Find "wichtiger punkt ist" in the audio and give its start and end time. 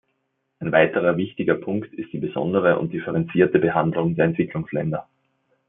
1.15-2.11